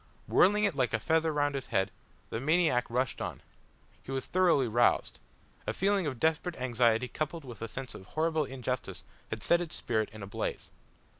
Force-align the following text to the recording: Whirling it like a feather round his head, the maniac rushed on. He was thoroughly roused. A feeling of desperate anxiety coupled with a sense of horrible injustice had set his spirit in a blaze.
Whirling 0.27 0.63
it 0.63 0.73
like 0.73 0.95
a 0.95 0.99
feather 0.99 1.31
round 1.31 1.53
his 1.53 1.67
head, 1.67 1.91
the 2.31 2.39
maniac 2.39 2.89
rushed 2.89 3.21
on. 3.21 3.43
He 4.01 4.09
was 4.11 4.25
thoroughly 4.25 4.67
roused. 4.67 5.19
A 5.67 5.73
feeling 5.73 6.07
of 6.07 6.19
desperate 6.19 6.55
anxiety 6.59 7.07
coupled 7.07 7.45
with 7.45 7.61
a 7.61 7.67
sense 7.67 7.93
of 7.93 8.07
horrible 8.07 8.45
injustice 8.45 9.03
had 9.29 9.43
set 9.43 9.59
his 9.59 9.73
spirit 9.75 10.09
in 10.11 10.23
a 10.23 10.25
blaze. 10.25 10.71